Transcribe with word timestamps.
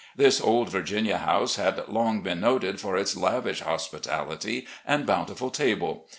This 0.15 0.41
old 0.41 0.69
Virginia 0.69 1.19
house 1.19 1.57
had 1.57 1.87
long 1.87 2.21
been 2.21 2.39
noted 2.39 2.79
for 2.79 2.97
its 2.97 3.15
lavish 3.15 3.59
hospitality 3.61 4.65
and 4.83 5.05
botmtiful 5.05 5.53
table. 5.53 6.07